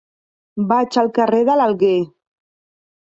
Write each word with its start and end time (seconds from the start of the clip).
Vaig 0.71 0.97
al 1.01 1.11
carrer 1.19 1.41
de 1.51 1.59
l'Alguer. 1.61 1.95